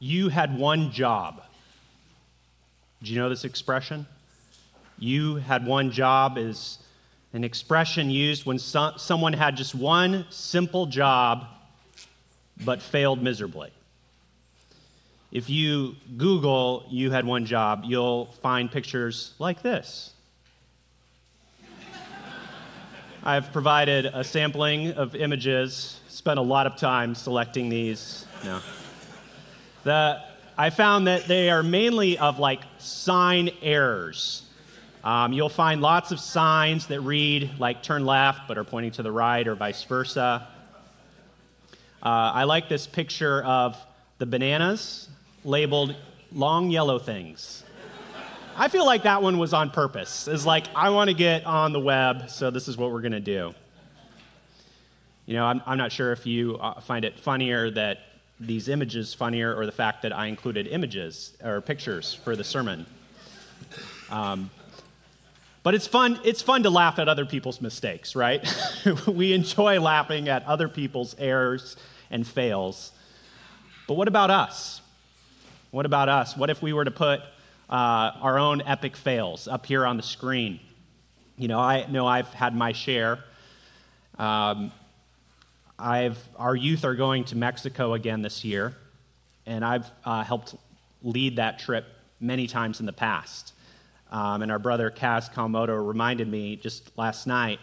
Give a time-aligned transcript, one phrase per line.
[0.00, 1.42] You had one job.
[3.02, 4.06] Do you know this expression?
[4.98, 6.78] You had one job is
[7.32, 11.46] an expression used when so- someone had just one simple job
[12.64, 13.70] but failed miserably.
[15.30, 20.12] If you Google you had one job, you'll find pictures like this.
[23.22, 28.24] I've provided a sampling of images, spent a lot of time selecting these.
[28.42, 28.60] No.
[29.84, 30.20] The,
[30.58, 34.42] I found that they are mainly of like sign errors.
[35.02, 39.02] Um, you'll find lots of signs that read like turn left but are pointing to
[39.02, 40.46] the right or vice versa.
[42.02, 43.76] Uh, I like this picture of
[44.18, 45.08] the bananas
[45.44, 45.96] labeled
[46.32, 47.64] long yellow things.
[48.56, 50.28] I feel like that one was on purpose.
[50.28, 53.12] It's like, I want to get on the web, so this is what we're going
[53.12, 53.54] to do.
[55.24, 58.00] You know, I'm, I'm not sure if you uh, find it funnier that
[58.40, 62.86] these images funnier or the fact that I included images or pictures for the sermon.
[64.10, 64.50] Um,
[65.62, 68.42] but it's fun, it's fun to laugh at other people's mistakes, right?
[69.06, 71.76] we enjoy laughing at other people's errors
[72.10, 72.92] and fails.
[73.86, 74.80] But what about us?
[75.70, 76.36] What about us?
[76.36, 77.20] What if we were to put
[77.70, 80.58] uh, our own epic fails up here on the screen.
[81.38, 83.20] You know, I know I've had my share.
[84.18, 84.72] Um,
[85.80, 88.74] I've, our youth are going to Mexico again this year,
[89.46, 90.54] and I've uh, helped
[91.02, 91.86] lead that trip
[92.20, 93.54] many times in the past.
[94.10, 97.60] Um, and our brother Kaz Kawamoto reminded me just last night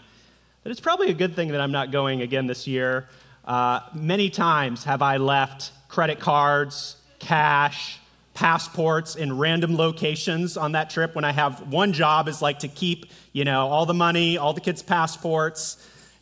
[0.63, 3.07] that it's probably a good thing that I'm not going again this year.
[3.45, 7.99] Uh, many times have I left credit cards, cash,
[8.33, 12.67] passports in random locations on that trip when I have one job is like to
[12.67, 15.77] keep, you know, all the money, all the kids' passports,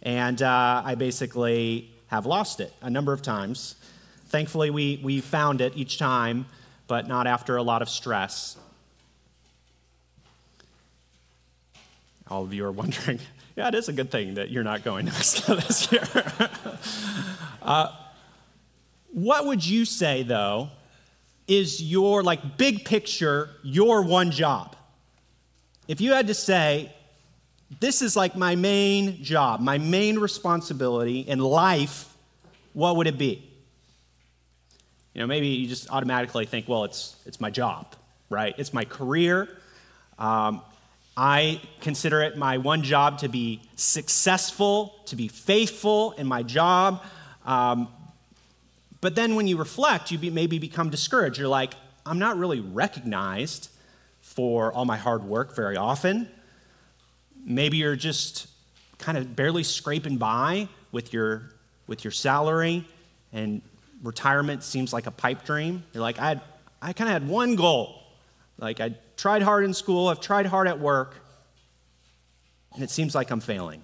[0.06, 3.76] and uh, I basically have lost it a number of times.
[4.28, 6.46] Thankfully, we, we found it each time,
[6.88, 8.56] but not after a lot of stress.
[12.30, 13.20] All of you are wondering,
[13.56, 16.04] yeah, it is a good thing that you're not going to Mexico this year.
[17.64, 17.88] uh,
[19.12, 20.70] what would you say, though,
[21.48, 24.76] is your, like, big picture, your one job?
[25.88, 26.92] If you had to say,
[27.80, 32.16] this is like my main job, my main responsibility in life,
[32.74, 33.44] what would it be?
[35.14, 37.96] You know, maybe you just automatically think, well, it's, it's my job,
[38.30, 38.54] right?
[38.58, 39.48] It's my career.
[40.20, 40.62] Um,
[41.18, 47.04] I consider it my one job to be successful, to be faithful in my job,
[47.46, 47.88] um,
[49.06, 51.38] but then when you reflect, you be, maybe become discouraged.
[51.38, 51.76] You're like,
[52.08, 53.70] I'm not really recognized
[54.22, 56.28] for all my hard work very often.
[57.46, 58.48] Maybe you're just
[58.98, 61.52] kind of barely scraping by with your,
[61.86, 62.84] with your salary,
[63.32, 63.62] and
[64.02, 65.84] retirement seems like a pipe dream.
[65.94, 66.42] You're like, I,
[66.82, 68.02] I kind of had one goal.
[68.58, 71.18] Like, I tried hard in school, I've tried hard at work,
[72.74, 73.84] and it seems like I'm failing.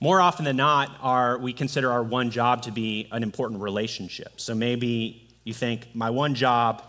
[0.00, 4.38] More often than not, our, we consider our one job to be an important relationship.
[4.38, 6.82] So maybe you think, my one job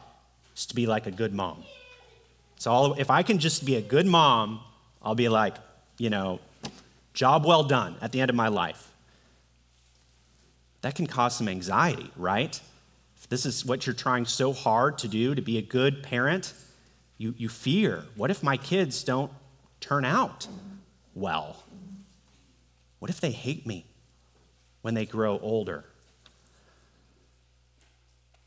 [0.56, 1.64] is to be like a good mom.
[2.66, 4.60] So if I can just be a good mom,
[5.00, 5.54] I'll be like,
[6.00, 6.40] you know,
[7.14, 8.92] job well done at the end of my life.
[10.82, 12.60] That can cause some anxiety, right?
[13.18, 16.56] If this is what you're trying so hard to do, to be a good parent,
[17.20, 19.32] you, you fear what if my kids don't
[19.80, 20.48] turn out
[21.14, 21.66] well?
[22.98, 23.86] What if they hate me
[24.82, 25.86] when they grow older?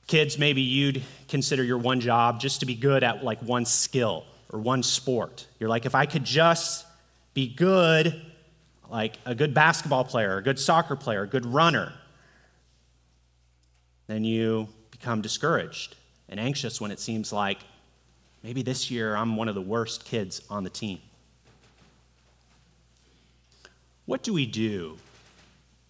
[0.08, 4.24] Kids, maybe you'd consider your one job just to be good at like one skill
[4.50, 5.46] or one sport.
[5.60, 6.86] You're like, if I could just
[7.34, 8.18] be good,
[8.90, 11.92] like a good basketball player, a good soccer player, a good runner,
[14.06, 15.94] then you become discouraged
[16.30, 17.58] and anxious when it seems like
[18.42, 21.00] maybe this year I'm one of the worst kids on the team.
[24.06, 24.96] What do we do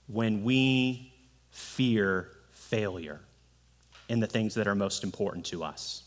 [0.09, 1.13] when we
[1.53, 3.21] fear failure
[4.09, 6.03] in the things that are most important to us?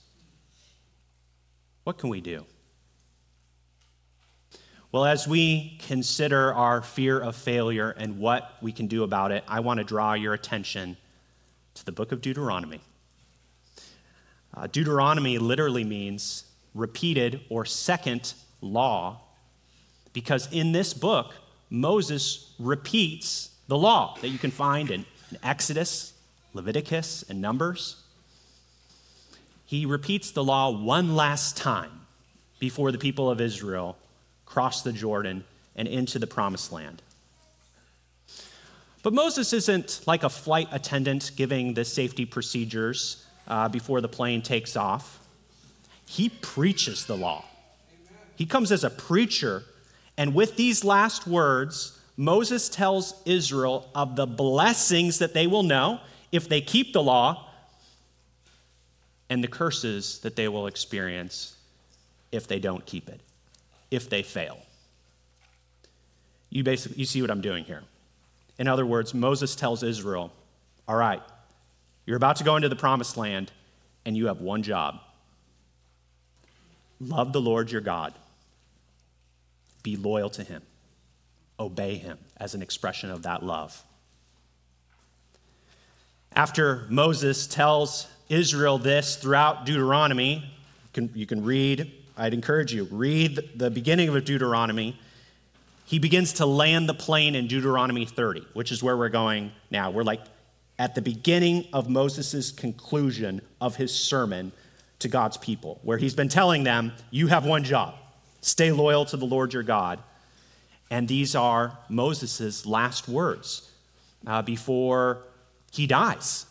[1.83, 2.45] What can we do?
[4.91, 9.43] Well, as we consider our fear of failure and what we can do about it,
[9.47, 10.97] I want to draw your attention
[11.75, 12.81] to the book of Deuteronomy.
[14.53, 16.43] Uh, Deuteronomy literally means
[16.75, 19.21] repeated or second law,
[20.11, 21.33] because in this book,
[21.69, 26.11] Moses repeats the law that you can find in, in Exodus,
[26.53, 28.01] Leviticus, and Numbers.
[29.65, 32.01] He repeats the law one last time
[32.59, 33.97] before the people of Israel
[34.45, 35.45] cross the Jordan
[35.75, 37.01] and into the promised land.
[39.03, 44.41] But Moses isn't like a flight attendant giving the safety procedures uh, before the plane
[44.41, 45.19] takes off.
[46.05, 47.45] He preaches the law.
[48.35, 49.63] He comes as a preacher,
[50.17, 55.99] and with these last words, Moses tells Israel of the blessings that they will know
[56.31, 57.49] if they keep the law
[59.29, 61.55] and the curses that they will experience
[62.31, 63.19] if they don't keep it,
[63.89, 64.57] if they fail.
[66.49, 67.83] You basically you see what I'm doing here.
[68.57, 70.31] In other words, Moses tells Israel,
[70.87, 71.21] "All right,
[72.05, 73.51] you're about to go into the promised land
[74.05, 74.99] and you have one job.
[76.99, 78.13] Love the Lord your God.
[79.83, 80.61] Be loyal to him.
[81.59, 83.83] Obey him as an expression of that love."
[86.35, 92.85] After Moses tells Israel this throughout Deuteronomy, you can, you can read, I'd encourage you,
[92.85, 94.97] read the beginning of Deuteronomy.
[95.85, 99.91] He begins to land the plane in Deuteronomy 30, which is where we're going now.
[99.91, 100.21] We're like
[100.79, 104.53] at the beginning of Moses' conclusion of his sermon
[104.99, 107.95] to God's people, where he's been telling them, You have one job
[108.39, 109.99] stay loyal to the Lord your God.
[110.89, 113.69] And these are Moses' last words
[114.25, 115.23] uh, before
[115.71, 116.45] he dies.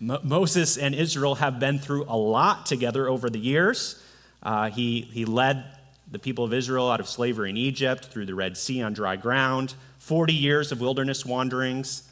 [0.00, 4.02] Mo- Moses and Israel have been through a lot together over the years.
[4.42, 5.64] Uh, he, he led
[6.10, 9.16] the people of Israel out of slavery in Egypt through the Red Sea on dry
[9.16, 12.02] ground, 40 years of wilderness wanderings.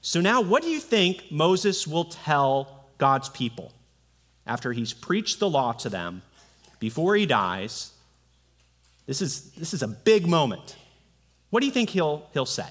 [0.00, 3.72] So, now what do you think Moses will tell God's people
[4.46, 6.22] after he's preached the law to them
[6.80, 7.92] before he dies?
[9.06, 10.76] This is, this is a big moment.
[11.50, 12.68] What do you think he'll, he'll say?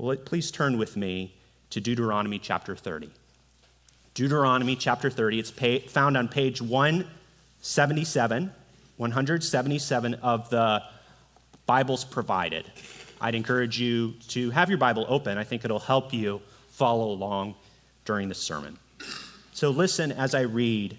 [0.00, 1.34] Well, please turn with me
[1.70, 3.10] to Deuteronomy chapter 30.
[4.14, 5.50] Deuteronomy chapter 30, it's
[5.90, 8.52] found on page 177,
[8.96, 10.84] 177 of the
[11.66, 12.70] Bibles provided.
[13.20, 15.36] I'd encourage you to have your Bible open.
[15.36, 17.56] I think it'll help you follow along
[18.04, 18.78] during the sermon.
[19.52, 20.96] So listen as I read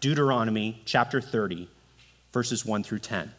[0.00, 1.68] Deuteronomy chapter 30,
[2.32, 3.30] verses 1 through 10.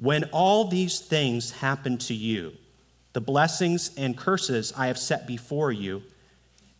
[0.00, 2.52] When all these things happen to you,
[3.14, 6.02] the blessings and curses I have set before you,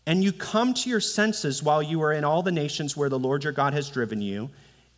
[0.06, 3.18] and you come to your senses while you are in all the nations where the
[3.18, 4.50] Lord your God has driven you,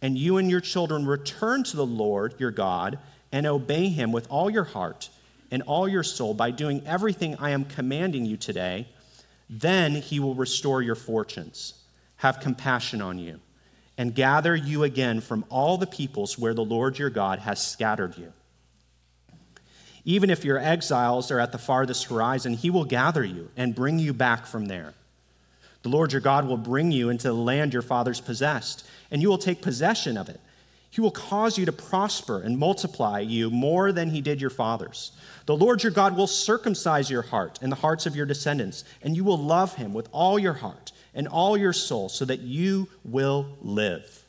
[0.02, 2.98] and you and your children return to the Lord your God
[3.32, 5.08] and obey him with all your heart
[5.50, 8.88] and all your soul by doing everything I am commanding you today,
[9.48, 11.74] then he will restore your fortunes,
[12.16, 13.40] have compassion on you
[14.00, 18.16] and gather you again from all the peoples where the Lord your God has scattered
[18.16, 18.32] you.
[20.06, 23.98] Even if your exiles are at the farthest horizon, he will gather you and bring
[23.98, 24.94] you back from there.
[25.82, 29.28] The Lord your God will bring you into the land your fathers possessed, and you
[29.28, 30.40] will take possession of it.
[30.88, 35.12] He will cause you to prosper and multiply you more than he did your fathers.
[35.44, 39.14] The Lord your God will circumcise your heart and the hearts of your descendants, and
[39.14, 42.88] you will love him with all your heart and all your soul, so that you
[43.04, 44.24] will live.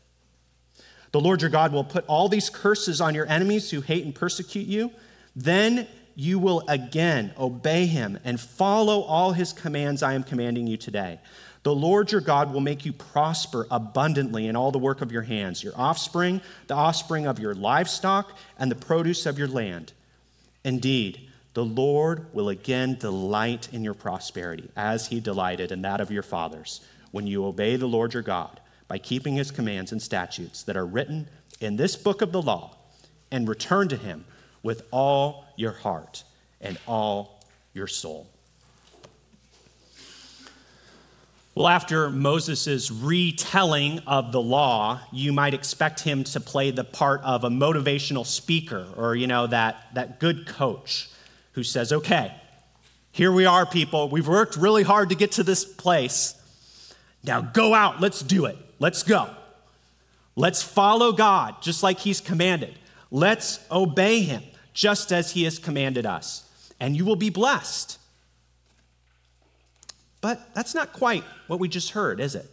[1.11, 4.15] The Lord your God will put all these curses on your enemies who hate and
[4.15, 4.91] persecute you.
[5.35, 10.77] Then you will again obey him and follow all his commands I am commanding you
[10.77, 11.19] today.
[11.63, 15.21] The Lord your God will make you prosper abundantly in all the work of your
[15.21, 19.93] hands, your offspring, the offspring of your livestock, and the produce of your land.
[20.63, 26.11] Indeed, the Lord will again delight in your prosperity, as he delighted in that of
[26.11, 30.63] your fathers, when you obey the Lord your God by keeping his commands and statutes
[30.63, 31.27] that are written
[31.59, 32.75] in this book of the law,
[33.31, 34.25] and return to him
[34.63, 36.23] with all your heart
[36.59, 37.41] and all
[37.73, 38.27] your soul.
[41.55, 47.21] Well, after Moses' retelling of the law, you might expect him to play the part
[47.23, 51.09] of a motivational speaker or, you know, that, that good coach
[51.53, 52.33] who says, okay,
[53.11, 54.09] here we are, people.
[54.09, 56.35] We've worked really hard to get to this place.
[57.23, 57.99] Now go out.
[57.99, 58.57] Let's do it.
[58.79, 59.29] Let's go.
[60.35, 62.79] Let's follow God just like He's commanded.
[63.11, 64.43] Let's obey Him
[64.73, 66.45] just as He has commanded us.
[66.79, 67.99] And you will be blessed.
[70.21, 72.49] But that's not quite what we just heard, is it?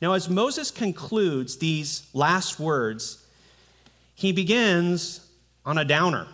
[0.00, 3.26] Now, as Moses concludes these last words,
[4.14, 5.26] he begins
[5.66, 6.26] on a downer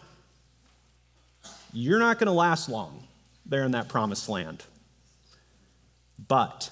[1.77, 3.07] you're not going to last long
[3.45, 4.65] there in that promised land.
[6.27, 6.71] But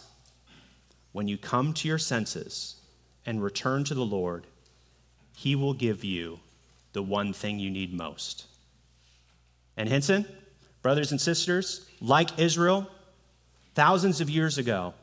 [1.12, 2.76] when you come to your senses
[3.26, 4.46] and return to the Lord,
[5.37, 6.40] He will give you
[6.94, 8.46] the one thing you need most.
[9.76, 10.25] And Hinson,
[10.80, 12.88] brothers and sisters, like Israel,
[13.75, 14.94] thousands of years ago,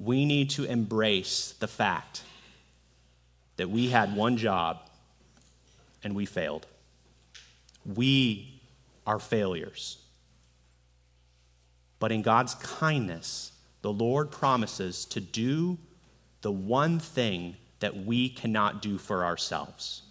[0.00, 2.22] we need to embrace the fact
[3.56, 4.80] that we had one job
[6.02, 6.66] and we failed.
[7.86, 8.57] we
[9.08, 9.96] are failures.
[11.98, 15.78] But in God's kindness, the Lord promises to do
[16.42, 20.02] the one thing that we cannot do for ourselves.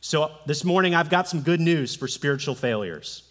[0.00, 3.24] So, this morning, I've got some good news for spiritual failures.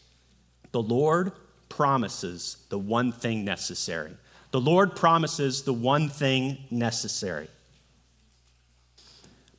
[0.73, 1.31] The Lord
[1.69, 4.11] promises the one thing necessary.
[4.51, 7.47] The Lord promises the one thing necessary.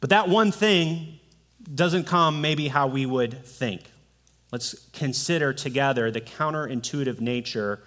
[0.01, 1.21] But that one thing
[1.75, 3.83] doesn't come maybe how we would think.
[4.53, 7.81] Let's consider together the counterintuitive nature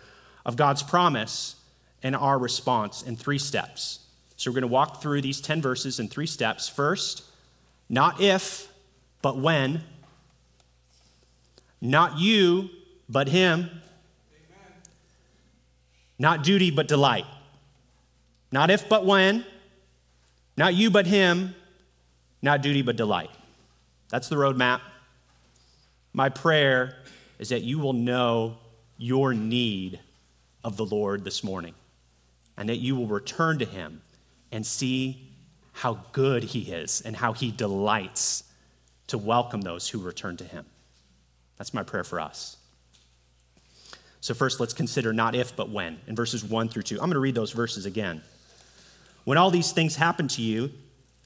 [0.45, 1.55] of God's promise
[2.01, 3.99] and our response in three steps.
[4.37, 6.67] So we're going to walk through these 10 verses in three steps.
[6.67, 7.23] First,
[7.89, 8.71] not if,
[9.21, 9.83] but when.
[11.81, 12.69] Not you,
[13.09, 13.59] but him.
[13.59, 13.81] Amen.
[16.17, 17.25] Not duty, but delight.
[18.51, 19.45] Not if, but when.
[20.55, 21.55] Not you, but him.
[22.41, 23.31] Not duty, but delight.
[24.09, 24.81] That's the roadmap.
[26.13, 26.95] My prayer
[27.39, 28.57] is that you will know
[28.97, 29.99] your need
[30.63, 31.73] of the Lord this morning
[32.55, 34.01] and that you will return to him
[34.51, 35.29] and see
[35.73, 38.43] how good he is and how he delights
[39.07, 40.65] to welcome those who return to him.
[41.57, 42.57] That's my prayer for us.
[44.21, 46.95] So, first, let's consider not if, but when, in verses 1 through 2.
[46.95, 48.21] I'm going to read those verses again.
[49.25, 50.71] When all these things happen to you,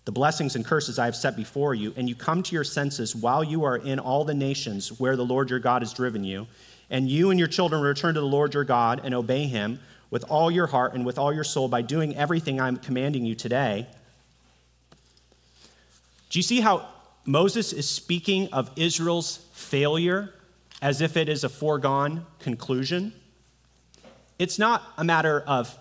[0.08, 3.14] the blessings and curses I have set before you, and you come to your senses
[3.14, 6.48] while you are in all the nations where the Lord your God has driven you,
[6.90, 10.24] and you and your children return to the Lord your God and obey him with
[10.30, 13.86] all your heart and with all your soul by doing everything I'm commanding you today.
[16.30, 16.88] Do you see how
[17.26, 20.34] Moses is speaking of Israel's failure
[20.82, 23.12] as if it is a foregone conclusion?
[24.40, 25.78] It's not a matter of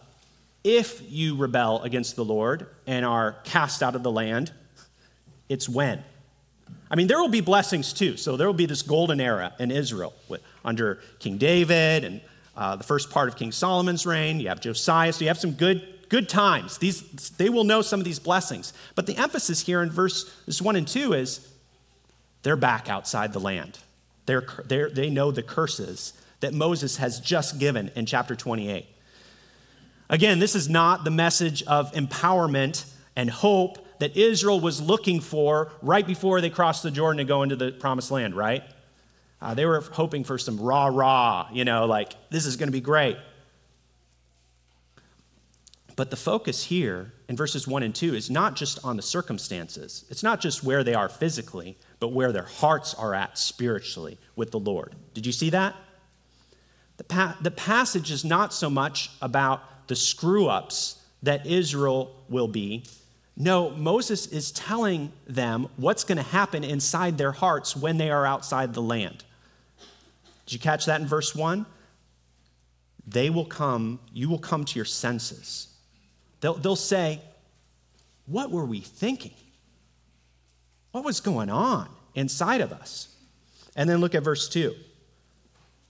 [0.66, 4.52] if you rebel against the Lord and are cast out of the land,
[5.48, 6.02] it's when.
[6.90, 8.16] I mean, there will be blessings too.
[8.16, 12.20] So there will be this golden era in Israel with, under King David and
[12.56, 14.40] uh, the first part of King Solomon's reign.
[14.40, 16.78] You have Josiah, so you have some good, good times.
[16.78, 18.72] These, they will know some of these blessings.
[18.96, 21.48] But the emphasis here in verses 1 and 2 is
[22.42, 23.78] they're back outside the land.
[24.26, 28.86] They're, they're, they know the curses that Moses has just given in chapter 28.
[30.08, 32.84] Again, this is not the message of empowerment
[33.16, 37.42] and hope that Israel was looking for right before they crossed the Jordan to go
[37.42, 38.62] into the promised land, right?
[39.40, 42.72] Uh, they were hoping for some rah rah, you know, like this is going to
[42.72, 43.16] be great.
[45.96, 50.04] But the focus here in verses 1 and 2 is not just on the circumstances.
[50.10, 54.50] It's not just where they are physically, but where their hearts are at spiritually with
[54.50, 54.94] the Lord.
[55.14, 55.74] Did you see that?
[56.98, 62.48] The, pa- the passage is not so much about the screw ups that Israel will
[62.48, 62.84] be.
[63.36, 68.24] No, Moses is telling them what's going to happen inside their hearts when they are
[68.24, 69.24] outside the land.
[70.46, 71.66] Did you catch that in verse 1?
[73.06, 75.68] They will come, you will come to your senses.
[76.40, 77.20] They'll, they'll say,
[78.26, 79.34] What were we thinking?
[80.92, 83.08] What was going on inside of us?
[83.76, 84.74] And then look at verse 2.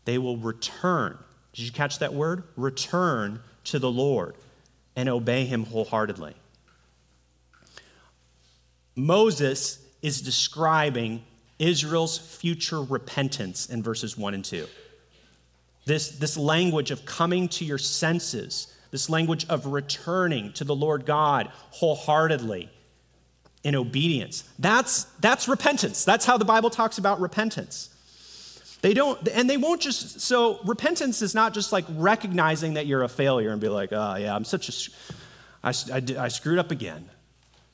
[0.05, 1.17] They will return.
[1.53, 2.45] Did you catch that word?
[2.57, 4.35] Return to the Lord
[4.95, 6.35] and obey him wholeheartedly.
[8.95, 11.23] Moses is describing
[11.59, 14.67] Israel's future repentance in verses 1 and 2.
[15.85, 21.07] This, this language of coming to your senses, this language of returning to the Lord
[21.07, 22.71] God wholeheartedly
[23.63, 24.45] in obedience.
[24.59, 26.05] That's, that's repentance.
[26.05, 27.91] That's how the Bible talks about repentance.
[28.83, 33.03] They don't, and they won't just, so repentance is not just like recognizing that you're
[33.03, 34.91] a failure and be like, oh, yeah, I'm such a,
[35.65, 37.09] I, I, I screwed up again.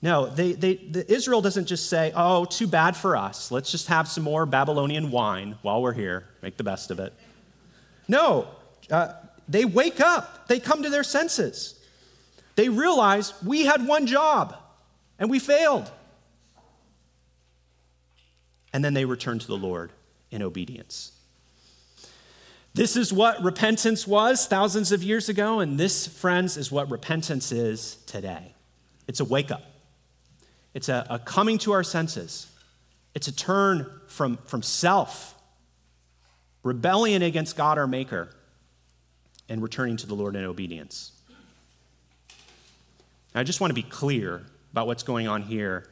[0.00, 3.50] No, they, they, the, Israel doesn't just say, oh, too bad for us.
[3.50, 7.12] Let's just have some more Babylonian wine while we're here, make the best of it.
[8.08, 8.48] No,
[8.90, 9.12] uh,
[9.48, 11.78] they wake up, they come to their senses.
[12.54, 14.56] They realize we had one job
[15.18, 15.90] and we failed.
[18.72, 19.90] And then they return to the Lord
[20.32, 21.12] in obedience.
[22.74, 27.52] This is what repentance was thousands of years ago, and this, friends, is what repentance
[27.52, 28.54] is today.
[29.06, 29.62] It's a wake up.
[30.72, 32.50] It's a, a coming to our senses.
[33.14, 35.34] It's a turn from, from self,
[36.62, 38.30] rebellion against God our Maker,
[39.50, 41.12] and returning to the Lord in obedience.
[43.34, 45.88] I just want to be clear about what's going on here.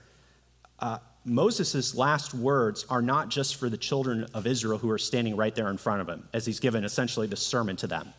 [0.78, 5.36] Uh, Moses' last words are not just for the children of Israel who are standing
[5.36, 8.12] right there in front of him, as he's given essentially the sermon to them.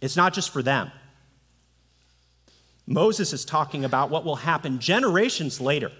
[0.00, 0.90] It's not just for them.
[2.86, 5.90] Moses is talking about what will happen generations later.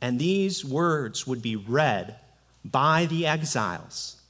[0.00, 2.16] and these words would be read
[2.64, 4.20] by the exiles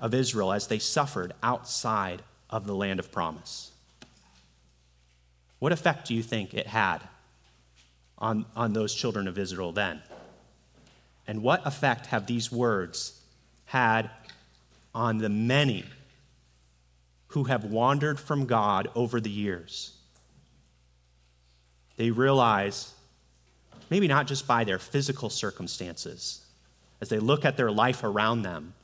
[0.00, 3.70] of Israel as they suffered outside of the land of promise.
[5.58, 7.00] What effect do you think it had
[8.22, 10.00] on, on those children of Israel then?
[11.26, 13.20] And what effect have these words
[13.66, 14.08] had
[14.94, 15.84] on the many
[17.28, 19.96] who have wandered from God over the years?
[21.96, 22.94] They realize,
[23.90, 26.44] maybe not just by their physical circumstances,
[27.00, 28.74] as they look at their life around them,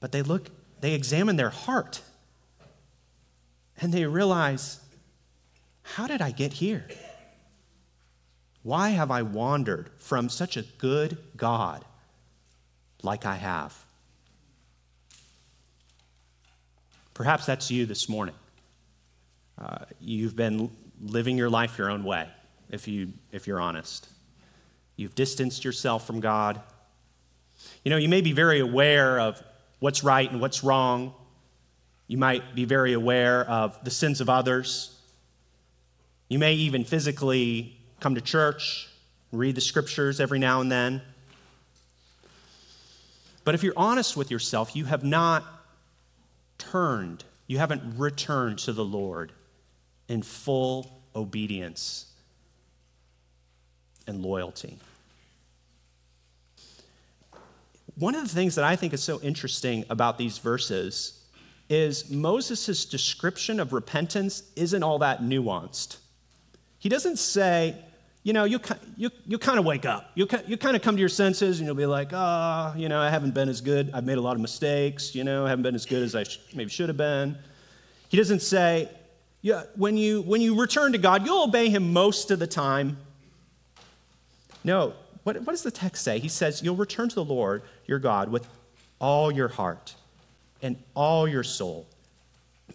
[0.00, 0.48] but they look,
[0.80, 2.00] they examine their heart
[3.80, 4.80] and they realize,
[5.82, 6.86] how did I get here?
[8.66, 11.84] Why have I wandered from such a good God
[13.00, 13.72] like I have?
[17.14, 18.34] Perhaps that's you this morning.
[19.56, 20.68] Uh, you've been
[21.00, 22.26] living your life your own way,
[22.68, 24.08] if, you, if you're honest.
[24.96, 26.60] You've distanced yourself from God.
[27.84, 29.40] You know, you may be very aware of
[29.78, 31.14] what's right and what's wrong.
[32.08, 35.00] You might be very aware of the sins of others.
[36.28, 37.75] You may even physically
[38.06, 38.88] come to church,
[39.32, 41.02] read the scriptures every now and then.
[43.42, 45.42] But if you're honest with yourself, you have not
[46.56, 49.32] turned, you haven't returned to the Lord
[50.06, 52.06] in full obedience
[54.06, 54.78] and loyalty.
[57.96, 61.24] One of the things that I think is so interesting about these verses
[61.68, 65.96] is Moses' description of repentance isn't all that nuanced.
[66.78, 67.74] He doesn't say,
[68.26, 68.58] you know, you,
[68.96, 70.10] you, you kind of wake up.
[70.16, 72.98] You, you kind of come to your senses and you'll be like, oh, you know,
[72.98, 73.92] I haven't been as good.
[73.94, 75.14] I've made a lot of mistakes.
[75.14, 77.38] You know, I haven't been as good as I sh- maybe should have been.
[78.08, 78.88] He doesn't say,
[79.42, 82.96] yeah, when you, when you return to God, you'll obey him most of the time.
[84.64, 86.18] No, what, what does the text say?
[86.18, 88.48] He says, You'll return to the Lord your God with
[88.98, 89.94] all your heart
[90.62, 91.86] and all your soul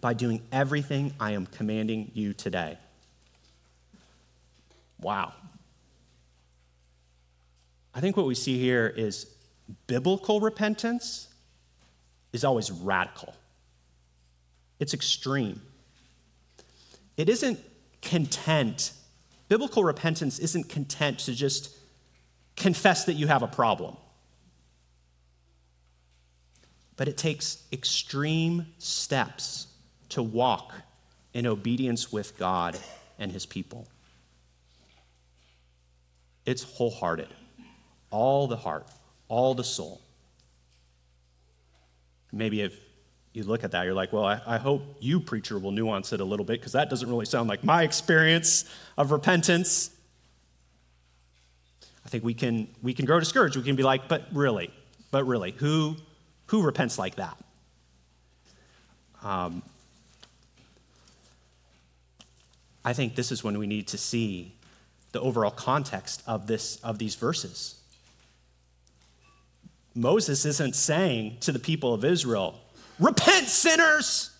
[0.00, 2.78] by doing everything I am commanding you today.
[5.02, 5.34] Wow.
[7.94, 9.26] I think what we see here is
[9.86, 11.28] biblical repentance
[12.32, 13.34] is always radical,
[14.78, 15.60] it's extreme.
[17.16, 17.60] It isn't
[18.00, 18.92] content.
[19.48, 21.76] Biblical repentance isn't content to just
[22.56, 23.98] confess that you have a problem.
[26.96, 29.66] But it takes extreme steps
[30.08, 30.72] to walk
[31.34, 32.78] in obedience with God
[33.18, 33.86] and his people.
[36.44, 37.28] It's wholehearted,
[38.12, 38.86] all the heart,
[39.26, 40.00] all the soul.
[42.30, 42.78] Maybe if
[43.32, 46.20] you look at that, you're like, well, I, I hope you, preacher, will nuance it
[46.20, 48.64] a little bit because that doesn't really sound like my experience
[48.96, 49.90] of repentance.
[52.04, 53.56] I think we can, we can grow discouraged.
[53.56, 54.70] We can be like, but really,
[55.10, 55.96] but really, who,
[56.46, 57.36] who repents like that?
[59.22, 59.62] Um,
[62.84, 64.52] I think this is when we need to see
[65.12, 67.76] the overall context of, this, of these verses.
[69.94, 72.58] Moses isn't saying to the people of Israel,
[72.98, 74.30] Repent, sinners!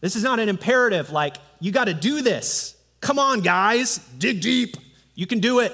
[0.00, 2.76] This is not an imperative like, you got to do this.
[3.00, 4.76] Come on, guys, dig deep.
[5.14, 5.72] You can do it.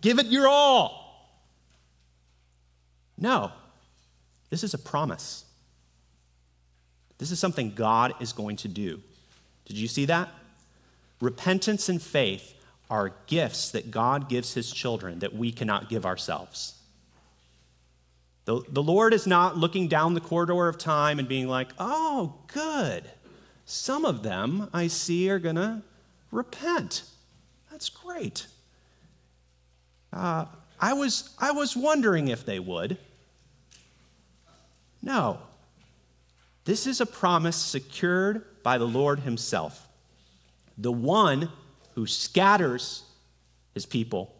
[0.00, 1.04] Give it your all.
[3.18, 3.52] No,
[4.50, 5.44] this is a promise.
[7.18, 9.00] This is something God is going to do.
[9.66, 10.28] Did you see that?
[11.20, 12.54] Repentance and faith
[12.90, 16.73] are gifts that God gives his children that we cannot give ourselves.
[18.44, 22.34] The, the Lord is not looking down the corridor of time and being like, oh,
[22.52, 23.04] good.
[23.64, 25.82] Some of them I see are going to
[26.30, 27.04] repent.
[27.70, 28.46] That's great.
[30.12, 30.44] Uh,
[30.78, 32.98] I, was, I was wondering if they would.
[35.02, 35.38] No.
[36.64, 39.88] This is a promise secured by the Lord Himself.
[40.76, 41.50] The one
[41.94, 43.04] who scatters
[43.74, 44.34] his people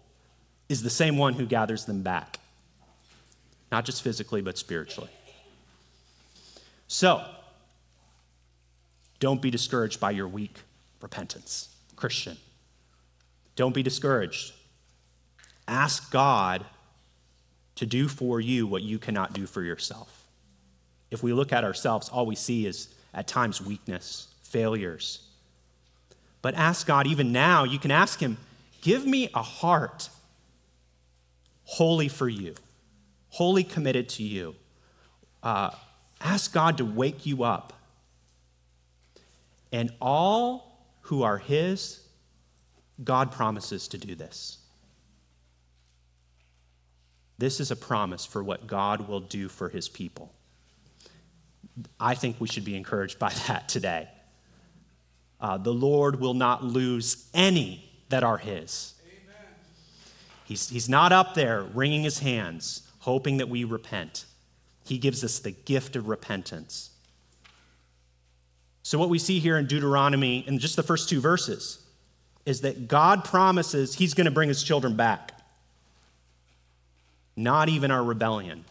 [0.68, 2.38] is the same one who gathers them back,
[3.70, 5.10] not just physically, but spiritually.
[6.88, 7.24] So,
[9.20, 10.60] don't be discouraged by your weak
[11.00, 12.36] repentance, Christian.
[13.56, 14.52] Don't be discouraged.
[15.66, 16.64] Ask God
[17.76, 20.24] to do for you what you cannot do for yourself.
[21.10, 25.20] If we look at ourselves, all we see is at times weakness, failures,
[26.44, 28.36] but ask God, even now, you can ask Him,
[28.82, 30.10] give me a heart
[31.64, 32.54] wholly for you,
[33.34, 34.54] wholly committed to you.
[35.42, 35.70] Uh,
[36.20, 37.72] ask God to wake you up.
[39.72, 42.00] And all who are His
[43.02, 44.58] God promises to do this.
[47.38, 50.32] This is a promise for what God will do for his people.
[51.98, 54.08] I think we should be encouraged by that today.
[55.40, 58.94] Uh, the Lord will not lose any that are his.
[60.44, 64.24] He's, he's not up there wringing his hands, hoping that we repent.
[64.86, 66.90] He gives us the gift of repentance.
[68.82, 71.84] So, what we see here in Deuteronomy, in just the first two verses,
[72.46, 75.32] is that God promises he's going to bring his children back.
[77.36, 78.64] Not even our rebellion,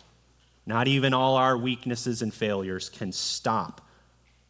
[0.65, 3.81] not even all our weaknesses and failures can stop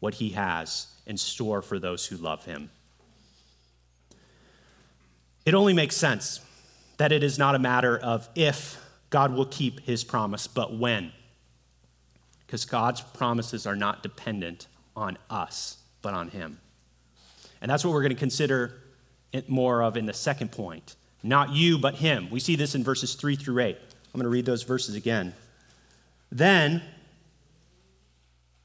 [0.00, 2.70] what he has in store for those who love him.
[5.44, 6.40] It only makes sense
[6.96, 8.78] that it is not a matter of if
[9.14, 11.12] God will keep his promise, but when.
[12.44, 16.58] Because God's promises are not dependent on us, but on him.
[17.60, 18.74] And that's what we're going to consider
[19.46, 20.96] more of in the second point.
[21.22, 22.28] Not you, but him.
[22.28, 23.76] We see this in verses 3 through 8.
[23.78, 25.32] I'm going to read those verses again.
[26.32, 26.82] Then,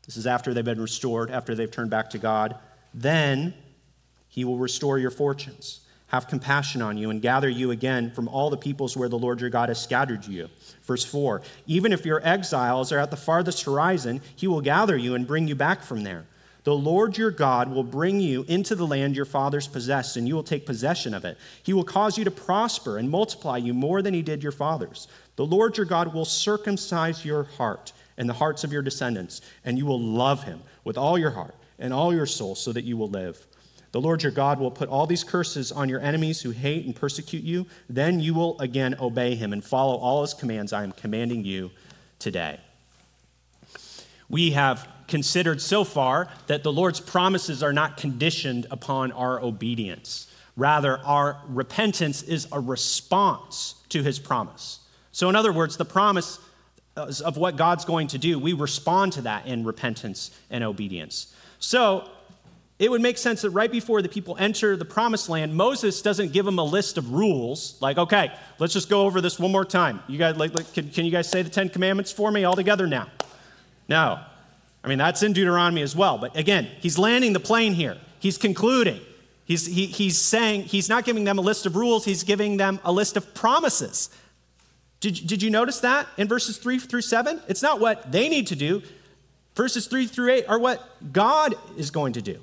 [0.08, 2.56] this is after they've been restored, after they've turned back to God,
[2.92, 3.54] then
[4.30, 8.50] he will restore your fortunes have compassion on you and gather you again from all
[8.50, 10.50] the peoples where the Lord your God has scattered you.
[10.84, 15.16] Verse 4 Even if your exiles are at the farthest horizon, he will gather you
[15.16, 16.26] and bring you back from there.
[16.66, 20.36] The Lord your God will bring you into the land your fathers possessed, and you
[20.36, 21.38] will take possession of it.
[21.64, 25.08] He will cause you to prosper and multiply you more than he did your fathers.
[25.38, 29.78] The Lord your God will circumcise your heart and the hearts of your descendants, and
[29.78, 32.98] you will love him with all your heart and all your soul, so that you
[32.98, 33.48] will live.
[33.92, 36.96] The Lord your God will put all these curses on your enemies who hate and
[36.96, 37.66] persecute you.
[37.90, 41.72] Then you will again obey him and follow all his commands I am commanding you
[42.20, 42.60] today.
[44.30, 50.28] We have considered so far that the Lord's promises are not conditioned upon our obedience.
[50.56, 54.80] Rather, our repentance is a response to his promise.
[55.12, 56.38] So, in other words, the promise
[56.96, 61.34] of what God's going to do, we respond to that in repentance and obedience.
[61.60, 62.08] So,
[62.80, 66.32] it would make sense that right before the people enter the promised land, Moses doesn't
[66.32, 69.66] give them a list of rules like, okay, let's just go over this one more
[69.66, 70.02] time.
[70.08, 72.56] You guys, like, like can, can you guys say the Ten Commandments for me all
[72.56, 73.10] together now?
[73.90, 74.22] No.
[74.82, 76.18] I mean, that's in Deuteronomy as well.
[76.18, 77.98] But again, he's landing the plane here.
[78.20, 79.02] He's concluding.
[79.44, 82.80] He's, he, he's saying, he's not giving them a list of rules, he's giving them
[82.86, 84.10] a list of promises.
[85.02, 87.42] Did, did you notice that in verses 3 through 7?
[87.50, 88.84] It's not what they need to do.
[89.56, 92.40] Verses 3 through 8 are what God is going to do.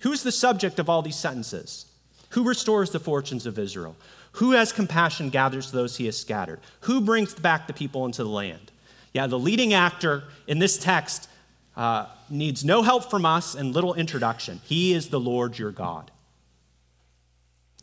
[0.00, 1.86] Who's the subject of all these sentences?
[2.30, 3.96] Who restores the fortunes of Israel?
[4.32, 6.60] Who has compassion gathers those he has scattered?
[6.82, 8.70] Who brings back the people into the land?
[9.12, 11.28] Yeah, the leading actor in this text
[11.76, 14.60] uh, needs no help from us and little introduction.
[14.64, 16.10] He is the Lord your God.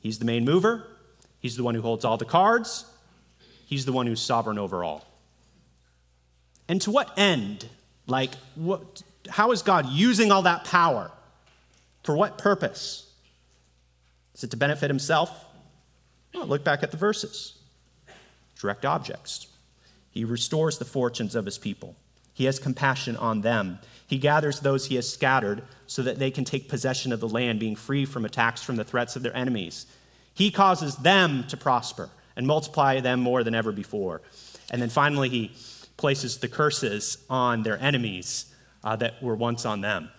[0.01, 0.87] He's the main mover,
[1.39, 2.85] he's the one who holds all the cards,
[3.65, 5.05] he's the one who's sovereign over all.
[6.69, 7.67] And to what end?
[8.05, 11.11] Like, what, how is God using all that power?
[12.07, 13.05] For what purpose?
[14.33, 15.43] Is it to benefit himself?
[16.33, 17.57] Well, look back at the verses.
[18.57, 19.47] Direct objects.
[20.09, 21.97] He restores the fortunes of his people.
[22.33, 23.79] He has compassion on them.
[24.07, 27.59] He gathers those he has scattered so that they can take possession of the land,
[27.59, 29.85] being free from attacks from the threats of their enemies.
[30.33, 34.21] He causes them to prosper and multiply them more than ever before.
[34.71, 35.51] And then finally, he
[35.97, 38.45] places the curses on their enemies
[38.81, 40.09] uh, that were once on them.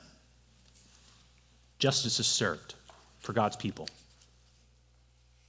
[1.78, 2.74] Justice is served
[3.20, 3.88] for God's people.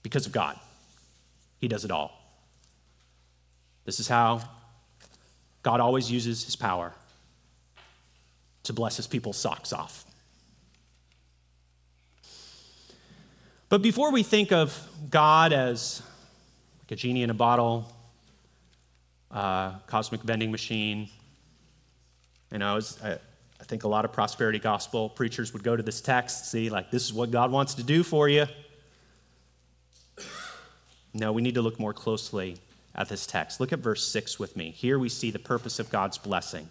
[0.03, 0.59] Because of God,
[1.59, 2.19] He does it all.
[3.85, 4.41] This is how
[5.63, 6.93] God always uses His power
[8.63, 10.05] to bless His people's socks off.
[13.69, 16.01] But before we think of God as
[16.81, 17.91] like a genie in a bottle,
[19.31, 21.07] uh, cosmic vending machine,
[22.51, 23.15] you know, uh,
[23.61, 26.91] I think a lot of prosperity gospel preachers would go to this text, see, like,
[26.91, 28.45] this is what God wants to do for you.
[31.13, 32.57] No, we need to look more closely
[32.95, 33.59] at this text.
[33.59, 34.71] Look at verse 6 with me.
[34.71, 36.69] Here we see the purpose of God's blessing.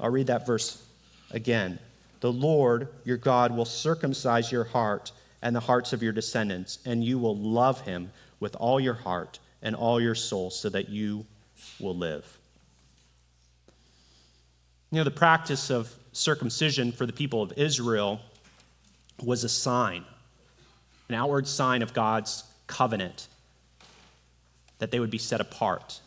[0.00, 0.82] I'll read that verse
[1.30, 1.78] again.
[2.20, 5.12] The Lord your God will circumcise your heart
[5.42, 8.10] and the hearts of your descendants, and you will love him
[8.40, 11.24] with all your heart and all your soul, so that you
[11.78, 12.38] will live.
[14.90, 18.20] You know, the practice of circumcision for the people of Israel
[19.22, 20.04] was a sign,
[21.08, 23.28] an outward sign of God's covenant,
[24.78, 26.00] that they would be set apart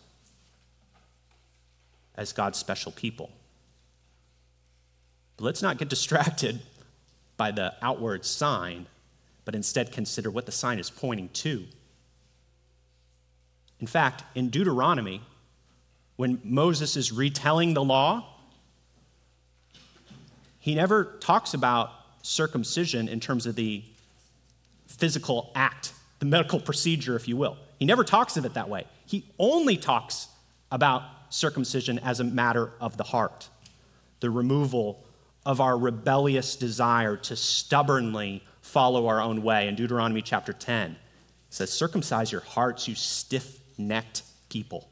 [2.16, 3.32] as God's special people.
[5.38, 6.62] But let's not get distracted
[7.36, 8.86] by the outward sign,
[9.46, 11.66] but instead consider what the sign is pointing to.
[13.80, 15.22] In fact, in Deuteronomy,
[16.16, 18.31] when Moses is retelling the law,
[20.62, 23.84] he never talks about circumcision in terms of the
[24.86, 27.58] physical act, the medical procedure, if you will.
[27.80, 28.86] He never talks of it that way.
[29.08, 30.28] He only talks
[30.72, 33.50] about circumcision as a matter of the heart,
[34.20, 35.04] the removal
[35.46, 39.68] of our rebellious desire to stubbornly follow our own way.
[39.68, 40.98] In Deuteronomy chapter 10, it
[41.50, 44.88] says, Circumcise your hearts, you stiff necked people.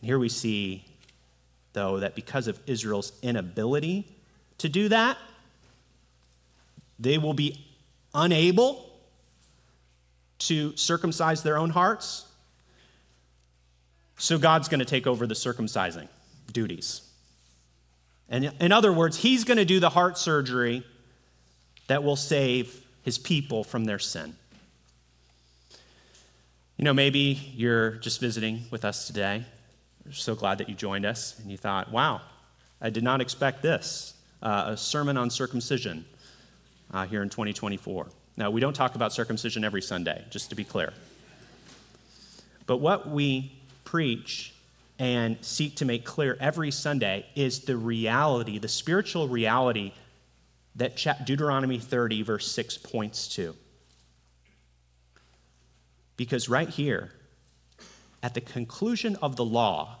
[0.00, 0.84] And here we see,
[1.78, 4.04] though, that because of Israel's inability
[4.58, 5.16] to do that,
[6.98, 7.64] they will be
[8.12, 8.90] unable
[10.40, 12.26] to circumcise their own hearts.
[14.16, 16.08] So God's going to take over the circumcising
[16.52, 17.02] duties.
[18.28, 20.82] And in other words, He's going to do the heart surgery
[21.86, 24.34] that will save His people from their sin.
[26.76, 29.44] You know, maybe you're just visiting with us today.
[30.12, 32.20] So glad that you joined us and you thought, wow,
[32.80, 36.04] I did not expect this uh, a sermon on circumcision
[36.92, 38.06] uh, here in 2024.
[38.36, 40.92] Now, we don't talk about circumcision every Sunday, just to be clear.
[42.66, 43.52] But what we
[43.84, 44.54] preach
[44.98, 49.92] and seek to make clear every Sunday is the reality, the spiritual reality
[50.76, 53.56] that Deuteronomy 30, verse 6 points to.
[56.16, 57.10] Because right here,
[58.22, 59.98] at the conclusion of the law,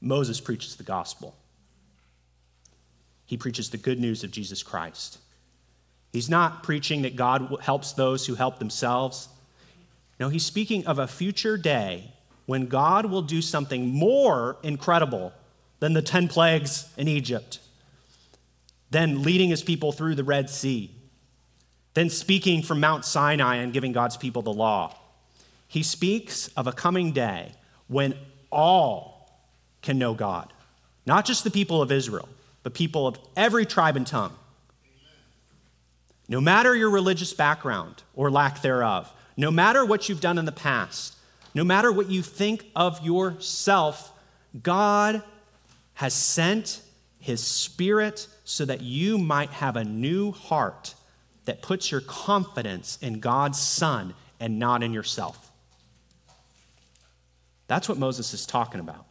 [0.00, 1.34] Moses preaches the gospel.
[3.26, 5.18] He preaches the good news of Jesus Christ.
[6.12, 9.28] He's not preaching that God helps those who help themselves.
[10.18, 12.12] No, he's speaking of a future day
[12.46, 15.32] when God will do something more incredible
[15.80, 17.60] than the 10 plagues in Egypt,
[18.90, 20.90] than leading his people through the Red Sea,
[21.92, 24.96] than speaking from Mount Sinai and giving God's people the law.
[25.68, 27.52] He speaks of a coming day
[27.86, 28.14] when
[28.50, 29.30] all
[29.82, 30.52] can know God,
[31.06, 32.28] not just the people of Israel,
[32.62, 34.34] but people of every tribe and tongue.
[36.28, 40.52] No matter your religious background or lack thereof, no matter what you've done in the
[40.52, 41.14] past,
[41.54, 44.12] no matter what you think of yourself,
[44.62, 45.22] God
[45.94, 46.82] has sent
[47.18, 50.94] his spirit so that you might have a new heart
[51.44, 55.47] that puts your confidence in God's Son and not in yourself.
[57.68, 59.06] That's what Moses is talking about.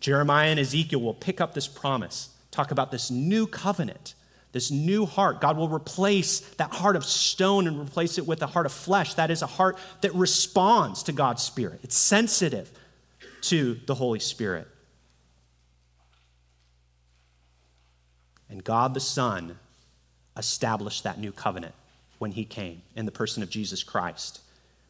[0.00, 4.14] Jeremiah and Ezekiel will pick up this promise, talk about this new covenant
[4.54, 5.40] this new heart.
[5.40, 9.14] God will replace that heart of stone and replace it with a heart of flesh.
[9.14, 12.70] That is a heart that responds to God's Spirit, it's sensitive
[13.42, 14.68] to the Holy Spirit.
[18.48, 19.58] And God the Son
[20.36, 21.74] established that new covenant
[22.18, 24.40] when he came in the person of Jesus Christ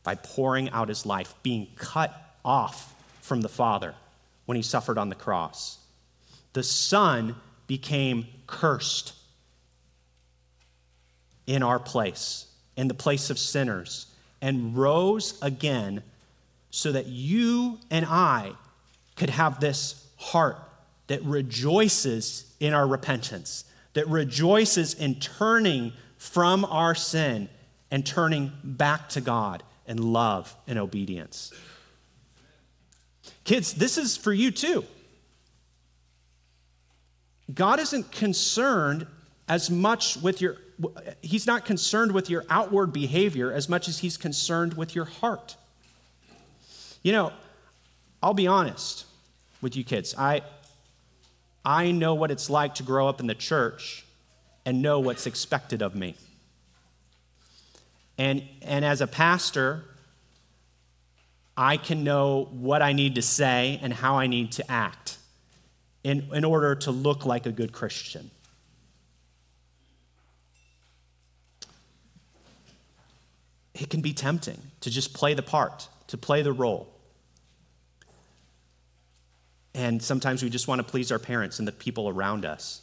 [0.02, 3.94] by pouring out his life, being cut off from the Father
[4.46, 5.78] when he suffered on the cross.
[6.52, 9.14] The Son became cursed
[11.46, 14.06] in our place, in the place of sinners,
[14.40, 16.02] and rose again
[16.70, 18.52] so that you and I
[19.16, 20.58] could have this heart
[21.06, 27.48] that rejoices in our repentance, that rejoices in turning from our sin
[27.90, 31.52] and turning back to God in love and obedience.
[33.44, 34.84] Kids, this is for you too.
[37.52, 39.06] God isn't concerned
[39.48, 40.56] as much with your
[41.22, 45.56] he's not concerned with your outward behavior as much as he's concerned with your heart.
[47.02, 47.32] You know,
[48.22, 49.04] I'll be honest
[49.60, 50.14] with you kids.
[50.16, 50.42] I
[51.64, 54.04] I know what it's like to grow up in the church
[54.64, 56.16] and know what's expected of me.
[58.16, 59.84] And and as a pastor,
[61.56, 65.18] I can know what I need to say and how I need to act
[66.02, 68.30] in, in order to look like a good Christian.
[73.74, 76.88] it can be tempting to just play the part, to play the role.
[79.74, 82.82] And sometimes we just want to please our parents and the people around us.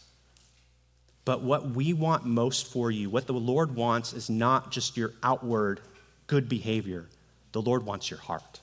[1.24, 5.14] But what we want most for you, what the Lord wants, is not just your
[5.24, 5.80] outward
[6.28, 7.08] good behavior.
[7.54, 8.61] The Lord wants your heart.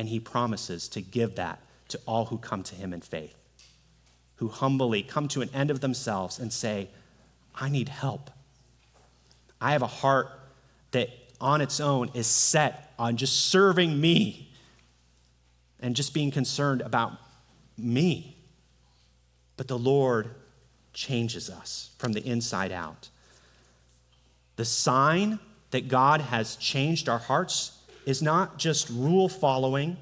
[0.00, 3.36] And He promises to give that to all who come to Him in faith,
[4.36, 6.88] who humbly come to an end of themselves and say,
[7.54, 8.30] I need help.
[9.60, 10.28] I have a heart
[10.92, 14.50] that on its own is set on just serving me
[15.80, 17.12] and just being concerned about
[17.76, 18.38] me.
[19.58, 20.30] But the Lord
[20.94, 23.10] changes us from the inside out.
[24.56, 25.40] The sign
[25.72, 27.76] that God has changed our hearts
[28.10, 29.96] is not just rule following.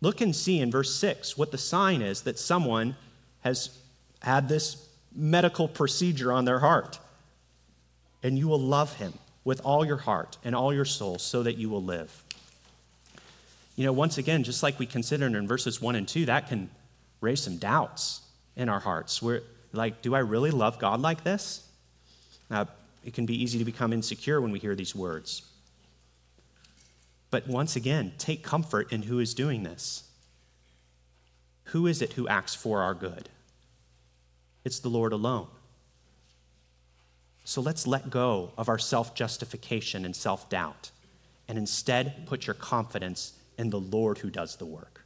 [0.00, 2.96] Look and see in verse 6 what the sign is that someone
[3.40, 3.70] has
[4.20, 6.98] had this medical procedure on their heart.
[8.22, 11.56] And you will love him with all your heart and all your soul so that
[11.56, 12.24] you will live.
[13.76, 16.68] You know, once again, just like we considered in verses 1 and 2, that can
[17.20, 18.22] raise some doubts
[18.56, 19.22] in our hearts.
[19.22, 19.42] We're
[19.72, 21.64] like, do I really love God like this?
[22.50, 22.66] Now,
[23.04, 25.47] it can be easy to become insecure when we hear these words.
[27.30, 30.04] But once again, take comfort in who is doing this.
[31.64, 33.28] Who is it who acts for our good?
[34.64, 35.48] It's the Lord alone.
[37.44, 40.90] So let's let go of our self justification and self doubt
[41.48, 45.04] and instead put your confidence in the Lord who does the work.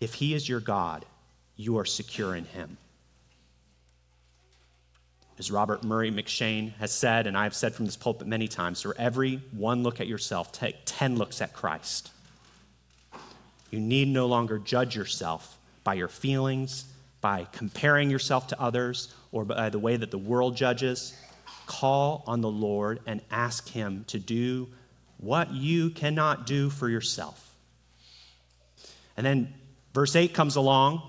[0.00, 1.06] If He is your God,
[1.56, 2.76] you are secure in Him.
[5.38, 8.80] As Robert Murray M'Cheyne has said, and I have said from this pulpit many times,
[8.80, 12.10] for every one look at yourself, take 10 looks at Christ.
[13.70, 16.86] You need no longer judge yourself by your feelings,
[17.20, 21.14] by comparing yourself to others, or by the way that the world judges.
[21.66, 24.68] Call on the Lord and ask Him to do
[25.18, 27.54] what you cannot do for yourself.
[29.16, 29.52] And then
[29.92, 31.02] verse 8 comes along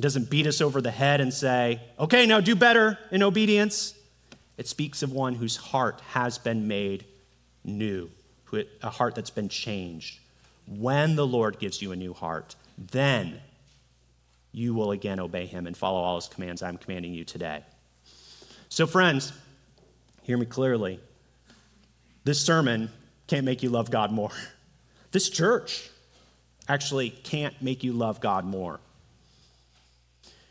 [0.00, 3.94] it doesn't beat us over the head and say, okay, now do better in obedience.
[4.56, 7.04] It speaks of one whose heart has been made
[7.64, 8.08] new,
[8.82, 10.18] a heart that's been changed.
[10.66, 13.42] When the Lord gives you a new heart, then
[14.52, 17.62] you will again obey him and follow all his commands I'm commanding you today.
[18.70, 19.34] So, friends,
[20.22, 20.98] hear me clearly.
[22.24, 22.90] This sermon
[23.26, 24.30] can't make you love God more.
[25.12, 25.90] This church
[26.68, 28.78] actually can't make you love God more.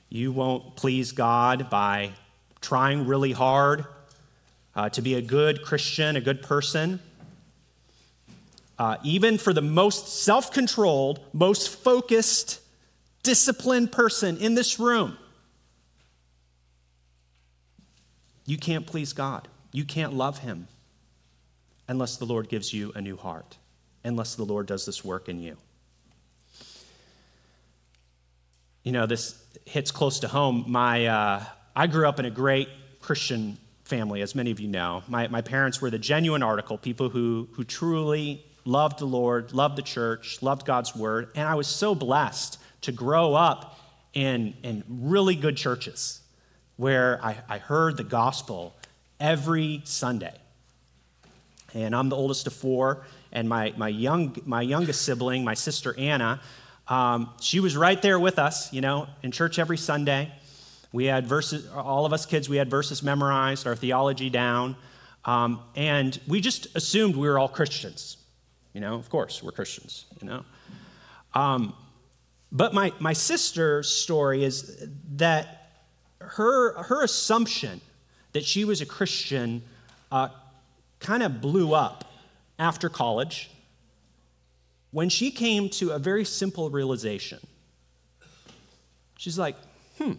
[0.09, 2.11] You won't please God by
[2.61, 3.85] trying really hard
[4.75, 6.99] uh, to be a good Christian, a good person.
[8.79, 12.59] Uh, even for the most self controlled, most focused,
[13.21, 15.17] disciplined person in this room,
[18.45, 19.47] you can't please God.
[19.71, 20.67] You can't love Him
[21.87, 23.57] unless the Lord gives you a new heart,
[24.03, 25.57] unless the Lord does this work in you.
[28.83, 30.65] You know, this hits close to home.
[30.67, 31.43] My, uh,
[31.75, 32.69] I grew up in a great
[33.01, 35.03] Christian family, as many of you know.
[35.07, 39.75] My, my parents were the genuine article, people who, who truly loved the Lord, loved
[39.75, 41.29] the church, loved God's word.
[41.35, 43.77] And I was so blessed to grow up
[44.13, 46.21] in, in really good churches
[46.77, 48.75] where I, I heard the gospel
[49.19, 50.35] every Sunday.
[51.73, 55.93] And I'm the oldest of four, and my, my, young, my youngest sibling, my sister
[55.99, 56.39] Anna,
[56.89, 60.31] um, she was right there with us, you know, in church every Sunday.
[60.91, 64.75] We had verses, all of us kids, we had verses memorized, our theology down,
[65.23, 68.17] um, and we just assumed we were all Christians.
[68.73, 70.45] You know, of course, we're Christians, you know.
[71.35, 71.75] Um,
[72.51, 75.69] but my, my sister's story is that
[76.19, 77.81] her, her assumption
[78.33, 79.61] that she was a Christian
[80.11, 80.29] uh,
[80.99, 82.11] kind of blew up
[82.57, 83.51] after college
[84.91, 87.39] when she came to a very simple realization.
[89.17, 89.55] She's like,
[89.97, 90.13] hmm,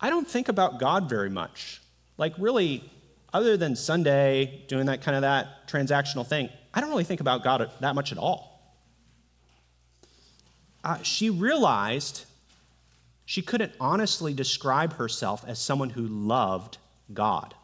[0.00, 1.80] I don't think about God very much.
[2.16, 2.90] Like, really,
[3.32, 7.44] other than Sunday, doing that kind of that transactional thing, I don't really think about
[7.44, 8.74] God that much at all.
[10.82, 12.24] Uh, she realized
[13.26, 16.78] she couldn't honestly describe herself as someone who loved
[17.12, 17.54] God.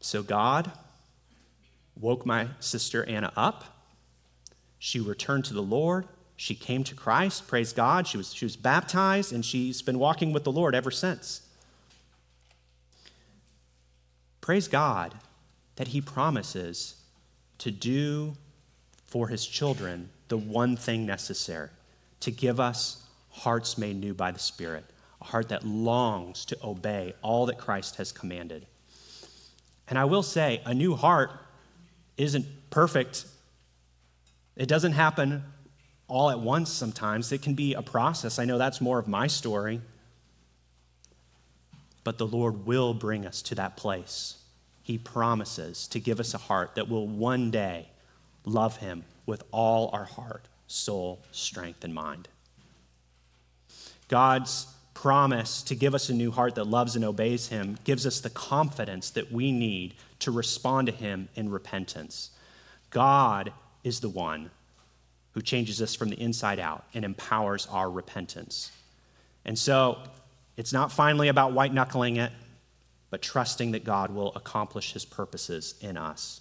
[0.00, 0.70] So, God
[2.00, 3.64] woke my sister Anna up.
[4.78, 6.06] She returned to the Lord.
[6.36, 8.06] She came to Christ, praise God.
[8.06, 11.42] She was, she was baptized, and she's been walking with the Lord ever since.
[14.40, 15.14] Praise God
[15.76, 16.94] that He promises
[17.58, 18.36] to do
[19.06, 21.70] for His children the one thing necessary
[22.20, 24.84] to give us hearts made new by the Spirit,
[25.20, 28.66] a heart that longs to obey all that Christ has commanded.
[29.88, 31.30] And I will say, a new heart
[32.18, 33.24] isn't perfect.
[34.56, 35.44] It doesn't happen
[36.08, 37.32] all at once sometimes.
[37.32, 38.38] It can be a process.
[38.38, 39.80] I know that's more of my story.
[42.04, 44.36] But the Lord will bring us to that place.
[44.82, 47.88] He promises to give us a heart that will one day
[48.44, 52.28] love Him with all our heart, soul, strength, and mind.
[54.08, 54.66] God's
[55.00, 58.30] promise to give us a new heart that loves and obeys Him gives us the
[58.30, 62.30] confidence that we need to respond to Him in repentance.
[62.90, 63.52] God
[63.84, 64.50] is the one
[65.34, 68.72] who changes us from the inside out and empowers our repentance.
[69.44, 69.98] And so
[70.56, 72.32] it's not finally about white knuckling it,
[73.10, 76.40] but trusting that God will accomplish his purposes in us.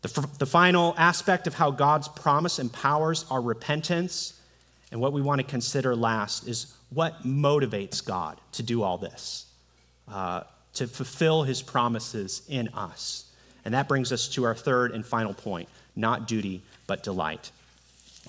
[0.00, 4.40] The, f- the final aspect of how God's promise empowers our repentance,
[4.90, 9.46] and what we want to consider last, is what motivates God to do all this,
[10.10, 10.42] uh,
[10.74, 13.24] to fulfill his promises in us.
[13.64, 17.50] And that brings us to our third and final point not duty, but delight.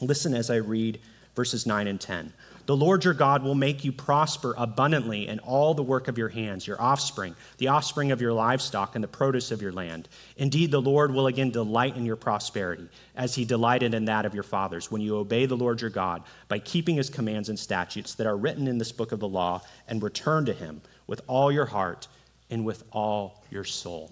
[0.01, 0.99] Listen as I read
[1.35, 2.31] verses 9 and 10.
[2.67, 6.27] The Lord your God will make you prosper abundantly in all the work of your
[6.27, 10.09] hands, your offspring, the offspring of your livestock, and the produce of your land.
[10.35, 14.33] Indeed, the Lord will again delight in your prosperity, as he delighted in that of
[14.33, 18.15] your fathers, when you obey the Lord your God by keeping his commands and statutes
[18.15, 21.49] that are written in this book of the law, and return to him with all
[21.49, 22.09] your heart
[22.49, 24.11] and with all your soul.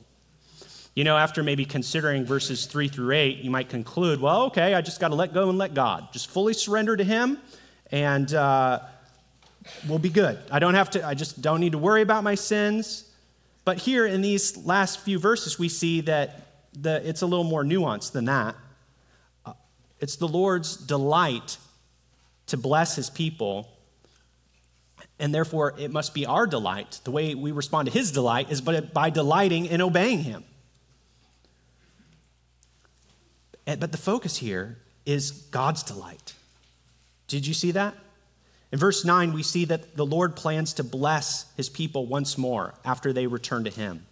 [0.96, 4.80] You know, after maybe considering verses 3 through 8, you might conclude, well, okay, I
[4.80, 6.14] just got to let go and let God.
[6.14, 7.38] Just fully surrender to him
[7.92, 8.80] and uh,
[9.88, 10.38] we'll be good.
[10.52, 13.10] I don't have to, I just don't need to worry about my sins.
[13.64, 16.42] But here in these last few verses, we see that
[16.80, 18.56] the, it's a little more nuanced than that.
[19.46, 19.54] Uh,
[20.00, 21.58] it's the Lord's delight
[22.48, 23.68] to bless his people,
[25.18, 27.00] and therefore it must be our delight.
[27.04, 30.44] The way we respond to his delight is by, by delighting in obeying him.
[33.66, 34.78] But the focus here
[35.08, 36.35] is God's delight.
[37.28, 37.96] Did you see that?
[38.72, 42.74] In verse 9, we see that the Lord plans to bless his people once more
[42.84, 44.06] after they return to him.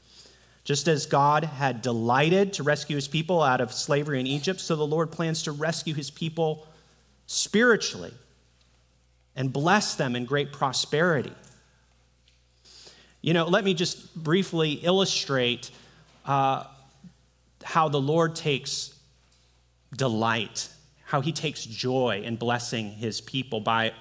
[0.64, 4.76] Just as God had delighted to rescue his people out of slavery in Egypt, so
[4.76, 6.66] the Lord plans to rescue his people
[7.28, 8.14] spiritually
[9.36, 11.34] and bless them in great prosperity.
[13.22, 15.72] You know, let me just briefly illustrate
[16.26, 16.66] uh,
[17.64, 18.94] how the Lord takes
[19.96, 20.70] delight
[21.14, 23.92] how he takes joy in blessing his people by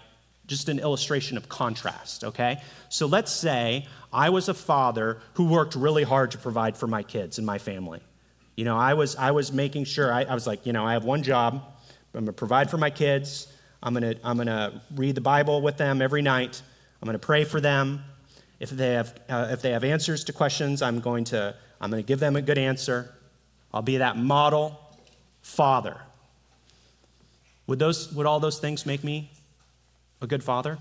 [0.46, 2.58] just an illustration of contrast, okay?
[2.88, 7.02] So let's say I was a father who worked really hard to provide for my
[7.02, 8.00] kids and my family.
[8.56, 10.94] You know, I was, I was making sure, I, I was like, you know, I
[10.94, 11.62] have one job.
[12.14, 13.46] I'm gonna provide for my kids.
[13.82, 16.62] I'm gonna, I'm gonna read the Bible with them every night.
[17.02, 18.04] I'm gonna pray for them.
[18.58, 22.02] If they have, uh, if they have answers to questions, I'm going to, I'm gonna
[22.02, 23.12] give them a good answer.
[23.74, 24.80] I'll be that model
[25.42, 26.00] father.
[27.66, 29.30] Would, those, would all those things make me
[30.20, 30.78] a good father?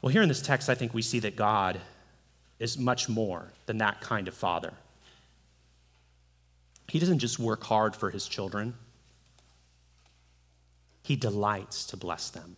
[0.00, 1.80] Well, here in this text, I think we see that God
[2.58, 4.72] is much more than that kind of father.
[6.88, 8.74] He doesn't just work hard for his children,
[11.02, 12.56] he delights to bless them.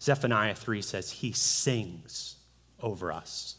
[0.00, 2.36] Zephaniah 3 says, He sings
[2.82, 3.56] over us.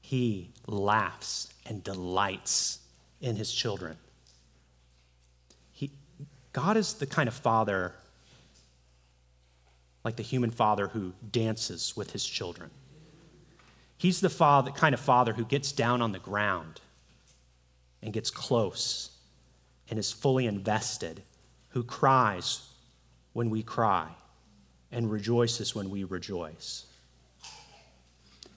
[0.00, 2.80] He laughs and delights
[3.20, 3.96] in his children.
[6.56, 7.92] God is the kind of father,
[10.02, 12.70] like the human father who dances with his children.
[13.98, 16.80] He's the father, kind of father who gets down on the ground
[18.02, 19.10] and gets close
[19.90, 21.20] and is fully invested,
[21.68, 22.66] who cries
[23.34, 24.08] when we cry
[24.90, 26.86] and rejoices when we rejoice.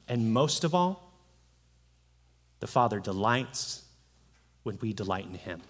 [0.08, 1.12] And most of all,
[2.62, 3.84] the Father delights
[4.64, 5.62] when we delight in Him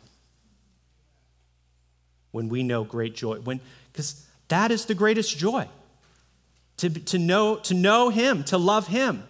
[2.32, 3.40] when we know great joy.
[3.40, 3.60] When
[3.92, 5.68] because that is the greatest joy.
[6.78, 9.24] To, to, know, to know him, to love him.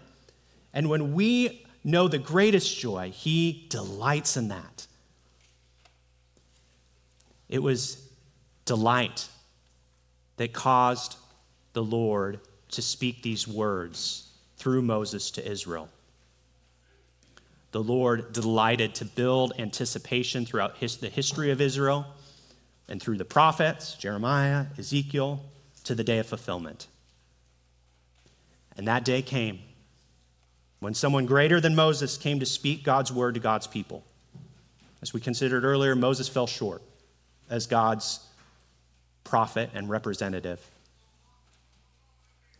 [0.72, 4.86] And when we know the greatest joy, he delights in that.
[7.47, 8.08] It was
[8.66, 9.28] delight
[10.38, 11.18] that caused
[11.74, 12.39] the Lord
[12.70, 15.89] to speak these words through Moses to Israel.
[17.72, 22.06] The Lord delighted to build anticipation throughout his, the history of Israel
[22.90, 25.42] and through the prophets, Jeremiah, Ezekiel,
[25.86, 26.88] to the day of fulfillment.
[28.76, 29.60] And that day came
[30.80, 34.04] when someone greater than Moses came to speak God's word to God's people.
[35.02, 36.82] As we considered earlier, Moses fell short
[37.50, 38.26] as God's
[39.24, 40.60] prophet and representative.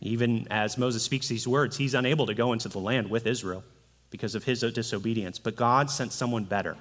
[0.00, 3.64] Even as Moses speaks these words, he's unable to go into the land with Israel
[4.10, 5.38] because of his disobedience.
[5.38, 6.76] But God sent someone better,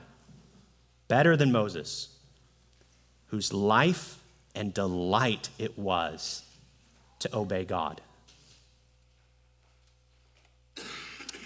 [1.08, 2.10] better than Moses,
[3.30, 4.18] whose life
[4.56, 6.44] and delight it was
[7.20, 8.02] to obey God.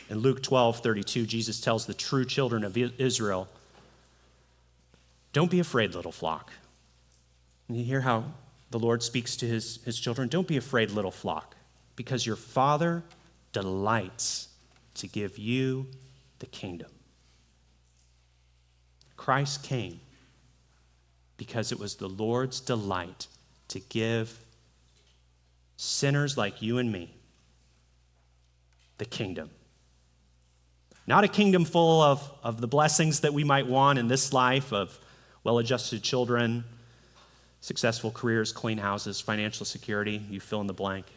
[0.09, 3.47] In Luke 12 32, Jesus tells the true children of Israel,
[5.31, 6.51] Don't be afraid, little flock.
[7.67, 8.25] And you hear how
[8.69, 10.27] the Lord speaks to his, his children?
[10.27, 11.55] Don't be afraid, little flock,
[11.95, 13.03] because your Father
[13.53, 14.49] delights
[14.95, 15.87] to give you
[16.39, 16.91] the kingdom.
[19.15, 19.99] Christ came
[21.45, 23.27] because it was the Lord's delight
[23.67, 24.39] to give
[25.75, 27.13] sinners like you and me
[28.97, 29.49] the kingdom.
[31.05, 34.71] Not a kingdom full of, of the blessings that we might want in this life
[34.71, 34.97] of
[35.43, 36.63] well adjusted children,
[37.59, 41.07] successful careers, clean houses, financial security, you fill in the blank.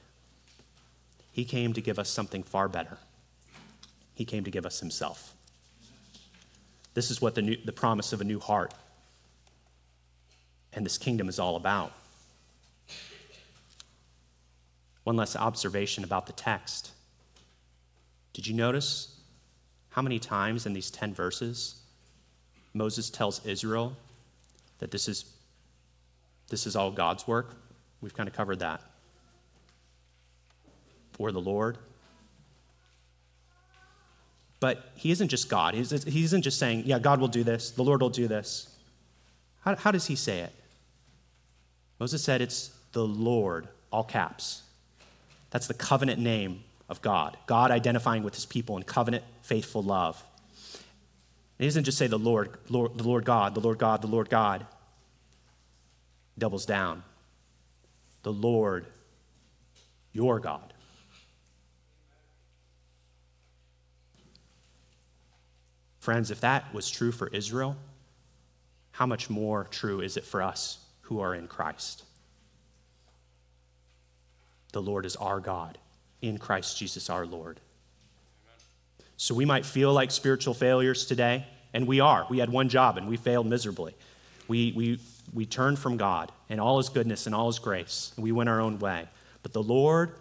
[1.30, 2.98] He came to give us something far better.
[4.16, 5.34] He came to give us Himself.
[6.94, 8.74] This is what the, new, the promise of a new heart
[10.76, 11.92] and this kingdom is all about.
[15.02, 16.90] One last observation about the text.
[18.32, 19.18] Did you notice
[19.88, 21.80] how many times in these 10 verses
[22.74, 23.96] Moses tells Israel
[24.78, 25.24] that this is
[26.48, 27.56] this is all God's work.
[28.00, 28.80] We've kind of covered that.
[31.12, 31.78] For the Lord.
[34.60, 35.74] But he isn't just God.
[35.74, 38.68] He isn't just saying, yeah, God will do this, the Lord will do this.
[39.62, 40.52] How, how does he say it?
[41.98, 44.62] Moses said it's the Lord, all caps.
[45.50, 47.36] That's the covenant name of God.
[47.46, 50.22] God identifying with his people in covenant, faithful love.
[51.58, 54.08] And He doesn't just say the Lord, Lord, the Lord God, the Lord God, the
[54.08, 54.66] Lord God
[56.38, 57.02] doubles down.
[58.22, 58.86] The Lord,
[60.12, 60.72] your God.
[65.98, 67.76] Friends, if that was true for Israel,
[68.92, 72.04] how much more true is it for us who are in Christ?
[74.72, 75.78] The Lord is our God,
[76.22, 77.60] in Christ Jesus our Lord.
[79.16, 82.26] So we might feel like spiritual failures today, and we are.
[82.28, 83.94] We had one job and we failed miserably.
[84.48, 85.00] We, we
[85.34, 88.48] we turn from God and all his goodness and all his grace, and we went
[88.48, 89.08] our own way.
[89.42, 90.16] But the Lord,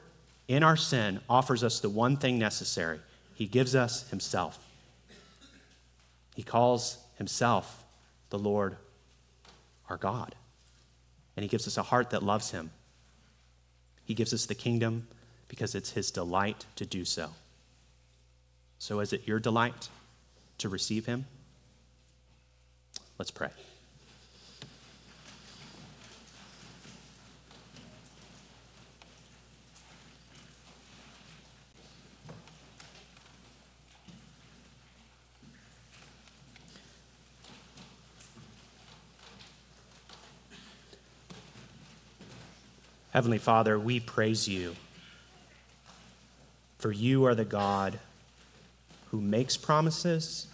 [0.47, 2.99] in our sin, offers us the one thing necessary
[3.36, 4.59] He gives us himself.
[6.36, 7.83] He calls himself
[8.29, 8.77] the Lord
[9.89, 10.36] our God.
[11.36, 12.71] And he gives us a heart that loves him.
[14.03, 15.07] He gives us the kingdom
[15.47, 17.29] because it's his delight to do so.
[18.77, 19.89] So, is it your delight
[20.59, 21.25] to receive him?
[23.17, 23.49] Let's pray.
[43.16, 44.76] Heavenly Father, we praise you.
[46.80, 47.97] For you are the God
[49.09, 50.47] who makes promises,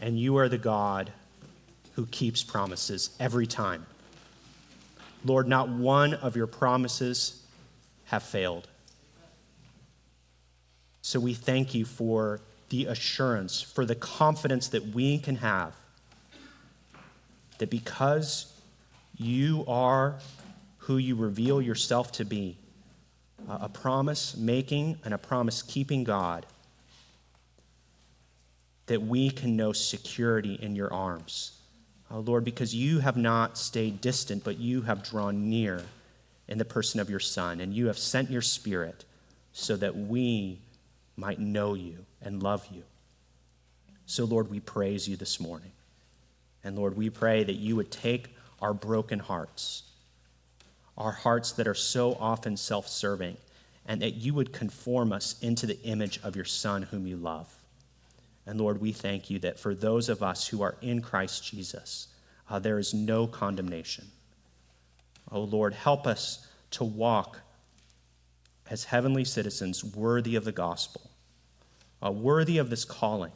[0.00, 1.10] and you are the God
[1.96, 3.84] who keeps promises every time.
[5.24, 7.42] Lord, not one of your promises
[8.04, 8.68] have failed.
[11.02, 15.74] So we thank you for the assurance, for the confidence that we can have
[17.58, 18.52] that because
[19.18, 20.14] you are
[20.84, 22.56] who you reveal yourself to be
[23.48, 26.44] a promise making and a promise keeping God,
[28.86, 31.58] that we can know security in your arms.
[32.10, 35.82] Oh, Lord, because you have not stayed distant, but you have drawn near
[36.48, 39.06] in the person of your Son, and you have sent your Spirit
[39.52, 40.58] so that we
[41.16, 42.82] might know you and love you.
[44.04, 45.72] So, Lord, we praise you this morning.
[46.62, 49.84] And Lord, we pray that you would take our broken hearts
[50.96, 53.36] our hearts that are so often self serving,
[53.86, 57.52] and that you would conform us into the image of your Son, whom you love.
[58.46, 62.08] And Lord, we thank you that for those of us who are in Christ Jesus,
[62.48, 64.06] uh, there is no condemnation.
[65.30, 67.40] Oh Lord, help us to walk
[68.70, 71.10] as heavenly citizens worthy of the gospel,
[72.04, 73.32] uh, worthy of this calling.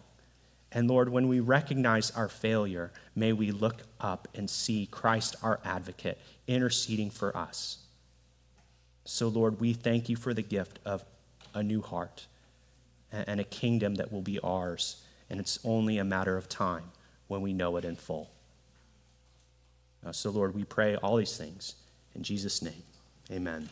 [0.71, 5.61] And Lord, when we recognize our failure, may we look up and see Christ, our
[5.65, 6.19] advocate,
[6.49, 7.79] interceding for us.
[9.05, 11.05] So, Lord, we thank you for the gift of
[11.55, 12.27] a new heart
[13.13, 15.03] and a kingdom that will be ours.
[15.31, 16.85] And it's only a matter of time
[17.29, 18.31] when we know it in full.
[20.05, 21.75] Uh, so, Lord, we pray all these things
[22.15, 22.83] in Jesus' name.
[23.31, 23.69] Amen.